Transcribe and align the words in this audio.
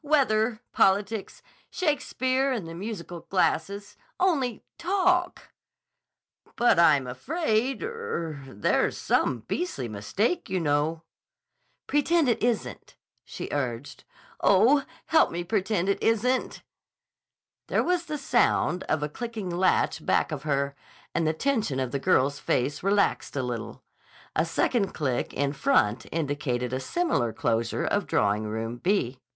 Weather. 0.03 0.61
Politics. 0.73 1.43
'Shakespeare 1.69 2.51
and 2.51 2.67
the 2.67 2.73
musical 2.73 3.19
glasses.' 3.29 3.97
Only, 4.19 4.63
talk!" 4.79 5.51
"But 6.55 6.79
I'm 6.79 7.05
afraid—er—there's 7.05 8.97
some 8.97 9.41
beastly 9.41 9.87
mistake, 9.87 10.49
you 10.49 10.59
know." 10.59 11.03
"Pretend 11.85 12.27
it 12.27 12.41
isn't," 12.41 12.95
she 13.23 13.47
urged. 13.51 14.03
"Oh, 14.39 14.85
help 15.05 15.29
me 15.29 15.43
pretend 15.43 15.87
it 15.87 16.01
isn't." 16.01 16.63
There 17.67 17.83
was 17.83 18.05
the 18.05 18.17
sound 18.17 18.81
of 18.85 19.03
a 19.03 19.07
clicking 19.09 19.51
latch 19.51 20.03
back 20.03 20.31
of 20.31 20.41
her, 20.41 20.75
and 21.13 21.27
the 21.27 21.33
tension 21.33 21.79
of 21.79 21.91
the 21.91 21.99
girl's 21.99 22.39
face 22.39 22.81
relaxed 22.81 23.35
a 23.35 23.43
little. 23.43 23.83
A 24.35 24.45
second 24.45 24.93
click 24.95 25.31
in 25.31 25.53
front 25.53 26.07
indicated 26.11 26.73
a 26.73 26.79
similar 26.79 27.31
closure 27.31 27.85
of 27.85 28.07
Drawing 28.07 28.45
Room 28.47 28.77
B. 28.77 29.19